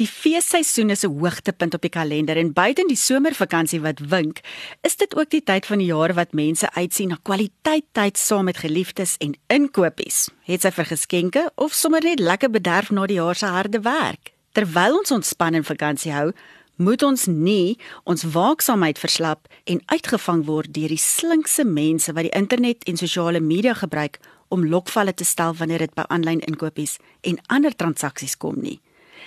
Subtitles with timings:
[0.00, 4.40] Die feesseisoen is 'n hoogtepunt op die kalender en buiten die somervakansie wat wink,
[4.80, 8.44] is dit ook die tyd van die jaar wat mense uitsien na kwaliteit tyd saam
[8.44, 10.28] met geliefdes en inkopies.
[10.42, 14.32] Het sy vir geskenke of sommer net lekker bederf na die jaar se harde werk.
[14.52, 16.32] Terwyl ons ontspan en vakansie hou,
[16.76, 22.38] moet ons nie ons waaksaamheid verslap en uitgevang word deur die slinkse mense wat die
[22.40, 27.38] internet en sosiale media gebruik om lokvalle te stel wanneer dit by aanlyn inkopies en
[27.46, 28.80] ander transaksies kom nie.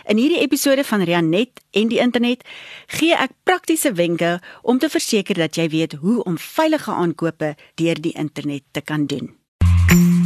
[0.05, 2.43] In hierdie episode van Rianet en die internet
[2.87, 8.01] gee ek praktiese wenke om te verseker dat jy weet hoe om veilige aankope deur
[8.01, 9.33] die internet te kan doen.
[9.93, 10.22] Hallo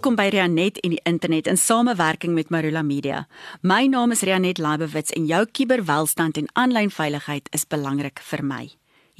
[0.00, 3.26] welkom by Rianet en die internet in samewerking met Marula Media.
[3.60, 8.62] My naam is Rianet Leibowitz en jou kuberwelstand en aanlyn veiligheid is belangrik vir my.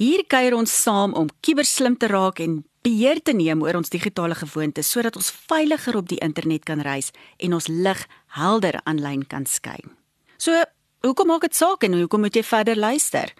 [0.01, 4.33] Hier kuier ons saam om kuberslim te raak en beheer te neem oor ons digitale
[4.39, 8.01] gewoontes sodat ons veiliger op die internet kan reis en ons lig
[8.39, 9.93] helder aanlyn kan skyn.
[10.41, 10.65] So
[11.01, 13.31] Hoekom maak dit saak en hoekom moet jy verder luister?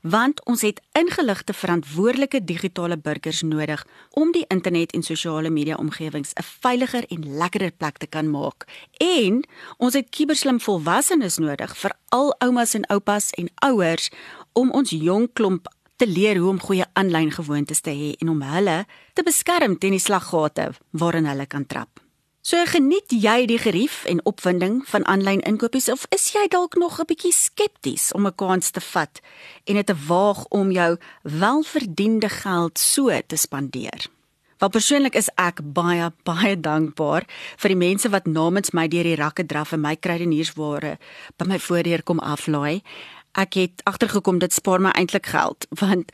[0.00, 3.82] Want ons het ingeligte verantwoordelike digitale burgers nodig
[4.16, 8.64] om die internet en sosiale media omgewings 'n veiliger en lekkerder plek te kan maak.
[8.96, 9.44] En
[9.76, 14.10] ons het kuberslim volwassenes nodig vir al oumas en oupas en ouers
[14.52, 18.42] om ons jong klomp te leer hoe om goeie aanlyn gewoontes te hê en om
[18.42, 22.00] hulle te beskerm teen die slaggate waarin hulle kan trap.
[22.40, 26.96] So geniet jy die gerief en opwinding van aanlyn inkopies of is jy dalk nog
[26.96, 29.20] 'n bietjie skepties om 'n kans te vat
[29.64, 34.08] en dit te waag om jou welverdiende geld so te spandeer?
[34.58, 37.24] Wel persoonlik is ek baie baie dankbaar
[37.56, 40.98] vir die mense wat namens my deur die rakke draf en my kruideniersware
[41.36, 42.82] by my voordeur kom aflaai.
[43.32, 46.10] Ek het agtergekom dit spaar my eintlik geld want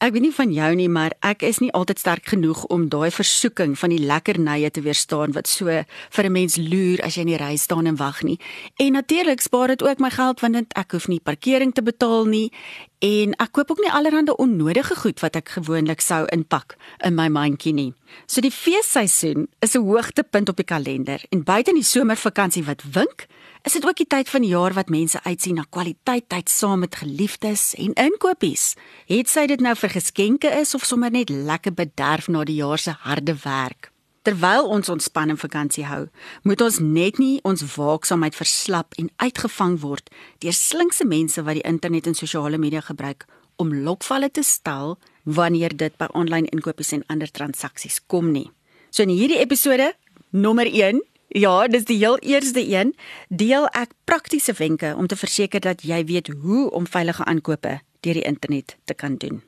[0.00, 3.10] Ek weet nie van jou nie, maar ek is nie altyd sterk genoeg om daai
[3.12, 7.32] versoeking van die lekkernye te weerstaan wat so vir 'n mens loer as jy in
[7.36, 8.38] die ry staan en wag nie.
[8.78, 12.50] En natuurlik spaar dit ook my geld want ek hoef nie parkering te betaal nie
[12.98, 17.28] en ek koop ook nie allerlei onnodige goed wat ek gewoonlik sou inpak in my
[17.28, 17.92] mandjie nie.
[18.26, 23.26] So die feesseisoen is 'n hoogtepunt op die kalender en buite die somervakansie wat wink,
[23.62, 26.80] is dit ook die tyd van die jaar wat mense uitsien na kwaliteit tyd saam
[26.84, 28.74] met geliefdes en inkopies.
[29.10, 32.78] Het sy dit nou vir geskenke is of sommer net lekker bederf na die jaar
[32.78, 33.90] se harde werk.
[34.22, 36.06] Terwyl ons ontspan en vakansie hou,
[36.44, 40.10] moet ons net nie ons waaksaamheid verslap en uitgevang word
[40.44, 43.24] deur slinkse mense wat die internet en sosiale media gebruik
[43.56, 48.50] om lokvalle te stel wanneer dit by aanlyn inkopies en ander transaksies kom nie.
[48.90, 49.92] So in hierdie episode
[50.30, 51.00] nommer 1
[51.30, 52.90] Ja, dis die heel eerste een.
[53.28, 58.18] Deel ek praktiese wenke om te verseker dat jy weet hoe om veilige aankope deur
[58.18, 59.38] die internet te kan doen.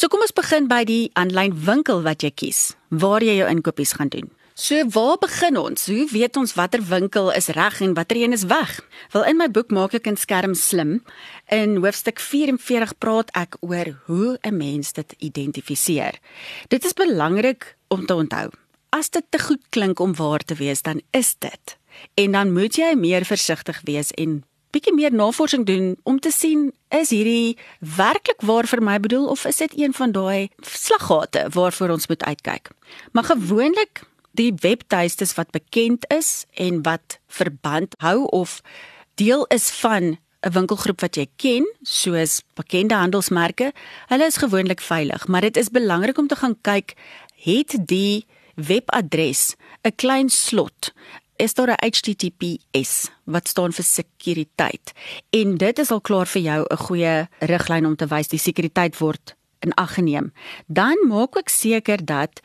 [0.00, 3.92] So kom ons begin by die aanlyn winkel wat jy kies, waar jy jou inkopies
[3.98, 4.32] gaan doen.
[4.56, 5.84] So waar begin ons?
[5.92, 8.80] Hoe weet ons watter winkel is reg en watter een is weg?
[9.12, 11.04] Wel in my boek maak ek 'n skerm slim.
[11.52, 16.16] In hoofstuk 44 praat ek oor hoe 'n mens dit identifiseer.
[16.68, 18.48] Dit is belangrik om te onthou
[18.90, 21.76] as dit te goed klink om waar te wees, dan is dit.
[22.14, 24.42] En dan moet jy meer versigtig wees en
[24.74, 27.56] bietjie meer navorsing doen om te sien is hierdie
[27.96, 32.24] werklik waar vir my bedoel of is dit een van daai slaggate waarvoor ons moet
[32.24, 32.70] uitkyk.
[33.12, 34.04] Maar gewoonlik
[34.36, 38.60] die webtuistes wat bekend is en wat verband hou of
[39.16, 43.72] deel is van 'n winkelgroep wat jy ken, soos bekende handelsmerke,
[44.06, 46.94] hulle is gewoonlik veilig, maar dit is belangrik om te gaan kyk
[47.36, 50.92] het die webadres 'n klein slot
[51.36, 54.92] is daar 'n HTTPS wat staan vir sekuriteit
[55.30, 58.98] en dit is al klaar vir jou 'n goeie riglyn om te wys die sekuriteit
[58.98, 60.32] word in ag geneem
[60.66, 62.40] dan maak ook seker dat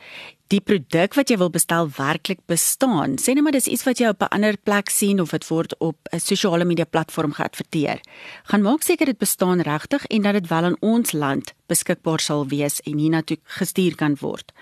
[0.52, 3.16] die produk wat jy wil bestel werklik bestaan.
[3.20, 5.72] Sê net maar dis iets wat jy op 'n ander plek sien of dit word
[5.78, 8.00] op 'n sosiale media platform geadverteer.
[8.44, 12.46] Gaan maak seker dit bestaan regtig en dat dit wel in ons land beskikbaar sal
[12.50, 14.52] wees en hiernatoe gestuur kan word.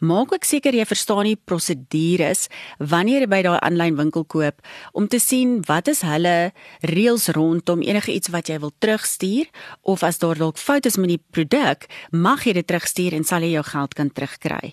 [0.00, 4.60] Maak ook seker jy verstaan die prosedures wanneer jy by daai aanlyn winkel koop
[4.92, 6.52] om te sien wat is hulle
[6.88, 9.50] reëls rondom enige iets wat jy wil terugstuur
[9.82, 13.44] of as daar dalk foute is met die produk, mag jy dit terugstuur en sal
[13.44, 14.72] jy jou geld kan terugkry.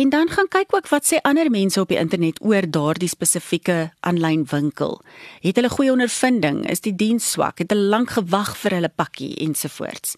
[0.00, 3.90] En dan gaan kyk ook wat sê ander mense op die internet oor daardie spesifieke
[4.06, 5.00] aanlyn winkel.
[5.44, 6.64] Het hulle goeie ondervinding?
[6.70, 7.62] Is die diens swak?
[7.62, 10.16] Het hulle lank gewag vir hulle pakkie ensovoorts?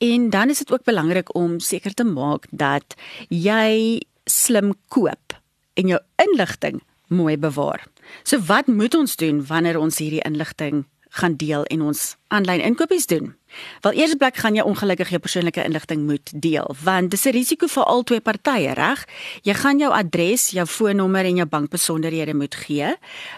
[0.00, 2.94] En dan is dit ook belangrik om seker te maak dat
[3.28, 5.36] jy slim koop
[5.74, 7.84] en jou inligting mooi bewaar.
[8.22, 13.06] So wat moet ons doen wanneer ons hierdie inligting gaan deel en ons aanlyn inkopies
[13.10, 13.34] doen?
[13.82, 17.66] Wel eers plek gaan jy ongelukkig jou persoonlike inligting moet deel want dis 'n risiko
[17.66, 19.04] vir al twee partye, reg?
[19.42, 22.96] Jy gaan jou adres, jou foonnommer en jou bankbesonderhede moet gee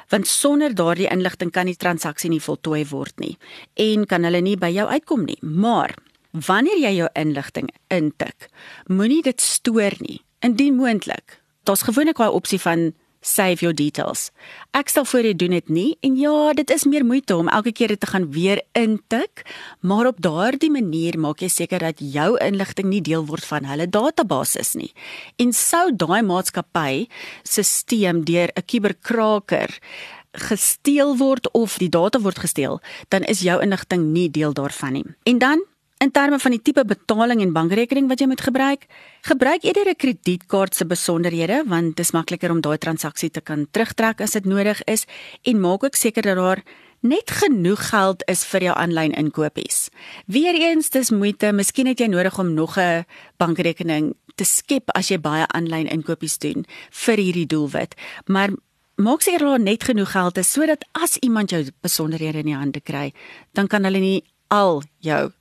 [0.08, 3.38] want sonder daardie inligting kan die transaksie nie voltooi word nie
[3.74, 5.38] en kan hulle nie by jou uitkom nie.
[5.40, 5.94] Maar
[6.32, 8.48] wanneer jy jou inligting intik,
[8.86, 10.20] moenie dit stoor nie.
[10.40, 12.92] Indien moontlik, daar's gewoonlik 'n opsie van
[13.22, 14.30] save your details.
[14.74, 17.72] Ek stel voor jy doen dit nie en ja, dit is meer moeite om elke
[17.72, 19.46] keer dit te gaan weer intik,
[19.80, 23.86] maar op daardie manier maak jy seker dat jou inligting nie deel word van hulle
[23.86, 24.92] database nie.
[25.36, 27.06] En sou daai maatskappy
[27.42, 29.78] stelsel deur 'n kuberkraker
[30.32, 35.04] gesteel word of die data word gesteel, dan is jou inligting nie deel daarvan nie.
[35.24, 35.64] En dan
[36.02, 38.88] In terme van die tipe betaling en bankrekening wat jy moet gebruik,
[39.22, 43.66] gebruik eerder 'n kredietkaart se besonderhede want dit is makliker om daai transaksie te kan
[43.70, 45.06] terugtrek as dit nodig is
[45.42, 46.62] en maak ook seker dat daar
[47.00, 49.90] net genoeg geld is vir jou aanlyn inkopies.
[50.26, 53.04] Weereens dis moeite, miskien het jy nodig om nog 'n
[53.36, 57.94] bankrekening te skep as jy baie aanlyn inkopies doen vir hierdie doelwit,
[58.26, 58.50] maar
[58.96, 62.80] maak seker daar net genoeg geld is sodat as iemand jou besonderhede in die hande
[62.80, 63.12] kry,
[63.52, 65.32] dan kan hulle nie al jou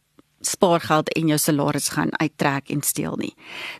[0.41, 3.33] spaargeld en jou salaris gaan uittrek en steel nie.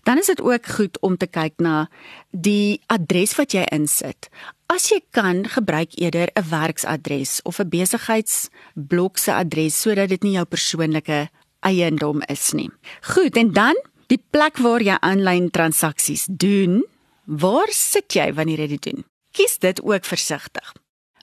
[0.04, 1.88] Dan is dit ook goed om te kyk na
[2.32, 4.30] die adres wat jy insit.
[4.72, 10.34] As jy kan, gebruik eerder 'n werksadres of 'n besigheidsblok se adres sodat dit nie
[10.34, 11.30] jou persoonlike
[11.60, 12.70] eiendom is nie.
[13.02, 13.76] Goed, en dan
[14.08, 16.86] die plek waar jy aanlyn transaksies doen.
[17.26, 19.06] Waar sit jy wanneer jy dit doen?
[19.32, 20.74] Kies dit ook versigtig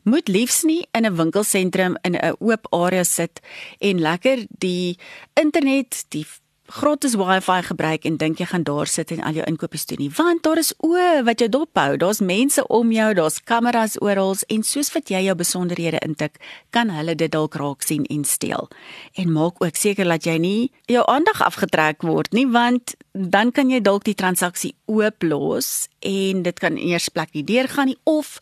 [0.09, 3.41] moet liefs nie in 'n winkelsentrum in 'n oop area sit
[3.79, 4.99] en lekker die
[5.35, 6.27] internet, die
[6.69, 10.11] gratis wifi gebruik en dink jy gaan daar sit en al jou inkopies doen nie.
[10.13, 10.93] Want daar is o
[11.25, 15.35] wat jy dophou daar's mense om jou daar's kameras oral en soos wat jy jou
[15.39, 16.37] besonderhede intik
[16.71, 18.69] kan hulle dit dalk raak sien en steel.
[19.17, 23.71] En maak ook seker dat jy nie jou aandag afgetrek word nie want dan kan
[23.73, 28.39] jy dalk die transaksie oop los en dit kan eers plek nie deurgaan nie of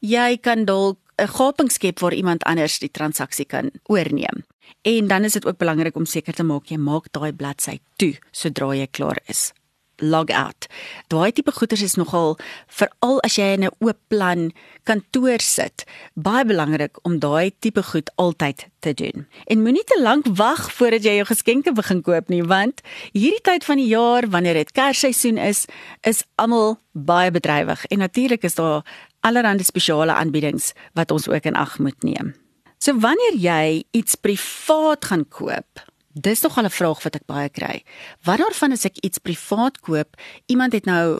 [0.00, 4.44] jy kan dalk 'n gaping skep waar iemand anders die transaksie kan oorneem.
[4.82, 8.14] En dan is dit ook belangrik om seker te maak jy maak daai bladsy toe
[8.30, 9.52] sodra jy klaar is.
[9.98, 10.66] Log out.
[11.10, 12.36] Daai tipe goeders is nogal
[12.66, 14.52] veral as jy in 'n oop plan
[14.84, 15.84] kantoor sit,
[16.14, 19.26] baie belangrik om daai tipe goed altyd te doen.
[19.46, 22.80] En moenie te lank wag voordat jy jou geskenke begin koop nie, want
[23.12, 25.66] hierdie tyd van die jaar wanneer dit Kersseisoen is,
[26.02, 28.84] is almal baie bedrywig en natuurlik is daar
[29.28, 32.34] allerlei spesiale aanbiedings wat ons ook in ag moet neem.
[32.78, 35.82] So wanneer jy iets privaat gaan koop,
[36.14, 37.82] dis nog al 'n vraag wat ek baie kry.
[38.24, 40.16] Wat daarvan as ek iets privaat koop,
[40.46, 41.18] iemand het nou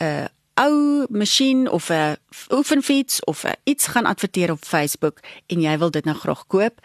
[0.00, 0.26] 'n uh,
[0.60, 2.16] ou masjien of 'n
[2.50, 6.80] oefenfiets of a, iets gaan adverteer op Facebook en jy wil dit nou graag koop,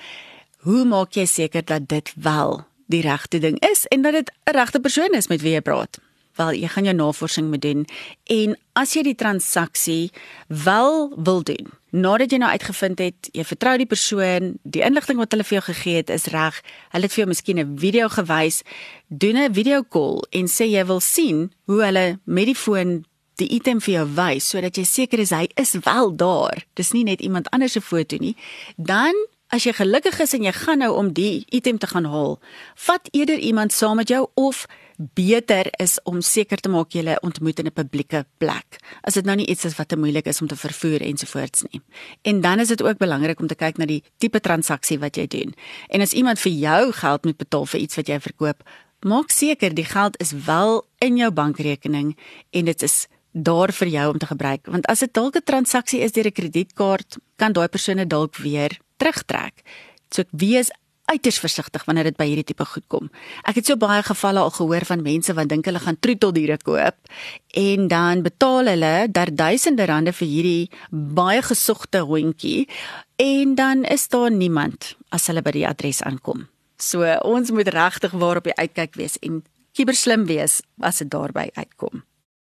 [0.57, 4.51] hoe maak jy seker dat dit wel die regte ding is en dat dit 'n
[4.51, 5.99] regte persoon is met wie jy praat?
[6.35, 7.85] Wel, jy gaan jou navorsing moet doen
[8.27, 10.11] en as jy die transaksie
[10.47, 15.31] wel wil doen, nadat jy nou uitgevind het jy vertrou die persoon, die inligting wat
[15.31, 16.59] hulle vir jou gegee het is reg,
[16.91, 18.63] hulle het vir jou miskien 'n video gewys,
[19.07, 23.05] doen 'n video call en sê jy wil sien hoe hulle met die foon
[23.35, 26.65] die item vir jou wys sodat jy seker is hy is wel daar.
[26.75, 28.35] Dis nie net iemand anders se foto nie.
[28.77, 29.13] Dan
[29.53, 32.39] As jy gelukkig is en jy gaan nou om die item te gaan haal,
[32.75, 34.65] vat eerder iemand saam met jou of
[34.97, 38.79] beter is om seker te maak jy ontmoet in 'n publieke plek.
[39.03, 41.81] As dit nou nie iets is wat te moeilik is om te vervoer ensovoorts nie.
[42.21, 45.27] En dan is dit ook belangrik om te kyk na die tipe transaksie wat jy
[45.27, 45.53] doen.
[45.89, 48.63] En as iemand vir jou geld moet betaal vir iets wat jy verkoop,
[49.01, 52.17] maak seker die geld is wel in jou bankrekening
[52.51, 54.65] en dit is daar vir jou om te gebruik.
[54.65, 58.79] Want as dit dalk 'n transaksie is deur 'n kredietkaart, kan daai persoon dalk weer
[58.97, 59.61] terugtrek.
[60.09, 60.71] So wees
[61.11, 63.09] uiters versigtig wanneer dit by hierdie tipe goed kom.
[63.45, 66.97] Ek het so baie gevalle al gehoor van mense wat dink hulle gaan troeteldiere koop
[67.61, 72.65] en dan betaal hulle daar duisende rande vir hierdie baie gesogte hondjie
[73.21, 76.47] en dan is daar niemand as hulle by die adres aankom.
[76.77, 79.43] So ons moet regtig waar op die uitkyk wees en
[79.75, 82.04] kiberslim wees as dit daarby uitkom.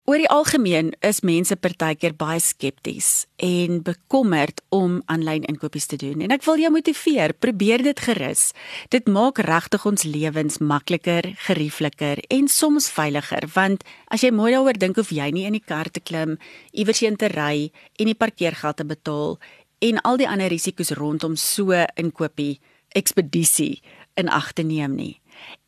[0.07, 6.21] Oor die algemeen is mense partykeer baie skepties en bekommerd om aanlyn inkopies te doen.
[6.23, 8.53] En ek wil jou motiveer, probeer dit gerus.
[8.87, 14.79] Dit maak regtig ons lewens makliker, geriefliker en soms veiliger, want as jy mooi daaroor
[14.79, 16.37] dink of jy nie in die kar te klim,
[16.71, 17.67] iewers heen te ry
[17.99, 19.35] en die parkeergeld te betaal
[19.83, 22.61] en al die ander risiko's rondom so inkopie
[22.95, 23.81] ekspedisie
[24.15, 25.17] in ag te neem nie.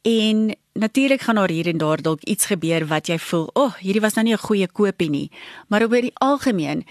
[0.01, 3.75] En natuurlik gaan daar hier en daar dalk iets gebeur wat jy voel, "Ag, oh,
[3.75, 5.31] hierdie was nou nie 'n goeie koopie nie."
[5.67, 6.85] Maar oor die algemeen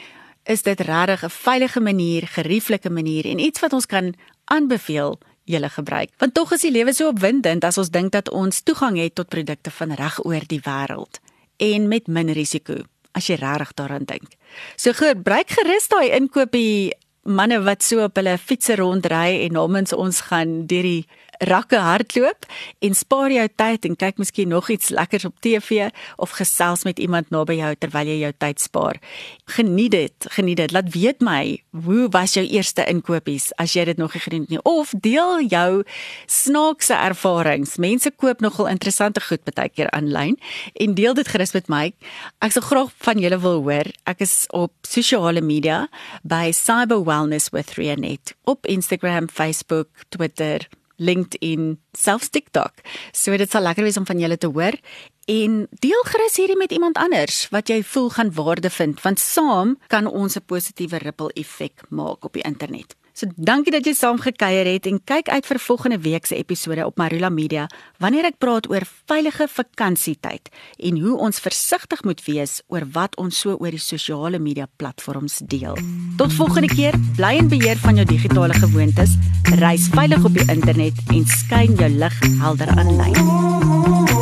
[0.45, 5.69] is dit regtig 'n veilige manier, gerieflike manier en iets wat ons kan aanbeveel julle
[5.69, 6.11] gebruik.
[6.19, 9.29] Want tog is die lewe so opwindend as ons dink dat ons toegang het tot
[9.29, 11.21] produkte van reg oor die wêreld
[11.57, 12.75] en met min risiko
[13.13, 14.37] as jy regtig daaraan dink.
[14.77, 16.93] So gebruik gerus daai inkopie
[17.29, 21.07] manne wat so op hulle fietsse rondry en namens ons gaan deur die
[21.39, 22.47] rakke hardloop
[22.85, 26.99] en spaar jou tyd en kyk miskien nog iets lekkers op TV of gesels met
[26.99, 28.99] iemand naby jou terwyl jy jou tyd spaar.
[29.55, 30.75] Geniet dit, geniet dit.
[30.75, 34.55] Laat weet my, hoe was jou eerste inkopies as jy dit nog nie gedoen het
[34.57, 35.83] nie of deel jou
[36.27, 37.77] snaakse ervarings.
[37.79, 40.37] Mense koop nogal interessante goed baie keer aanlyn
[40.75, 41.85] en deel dit gerus met my.
[42.45, 43.91] Ek sal graag van julle wil hoor.
[44.11, 45.87] Ek is op sosiale media
[46.23, 50.67] by Cyber Wellness with Rianet op Instagram, Facebook, Twitter
[50.99, 52.83] LinkedIn, selfs TikTok.
[53.13, 54.77] So dit sal lekker wees om van julle te hoor
[55.29, 59.77] en deel gerus hierdie met iemand anders wat jy voel gaan waarde vind want saam
[59.93, 62.98] kan ons 'n positiewe ripple effek maak op die internet.
[63.19, 66.85] So dankie dat jy saam gekuier het en kyk uit vir volgende week se episode
[66.87, 67.65] op Marula Media
[67.99, 70.47] wanneer ek praat oor veilige vakansietyd
[70.87, 75.41] en hoe ons versigtig moet wees oor wat ons so oor die sosiale media platforms
[75.51, 75.75] deel.
[76.21, 79.19] Tot volgende keer, bly in beheer van jou digitale gewoontes,
[79.59, 84.18] reis veilig op die internet en skyn jou lig helder aanlyn.